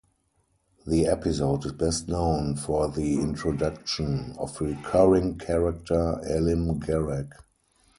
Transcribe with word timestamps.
The 0.87 1.05
episode 1.05 1.63
is 1.65 1.73
best 1.73 2.07
known 2.07 2.55
for 2.55 2.87
the 2.89 3.19
introduction 3.19 4.35
of 4.39 4.59
recurring 4.59 5.37
character 5.37 6.19
Elim 6.27 6.79
Garak. 6.79 7.29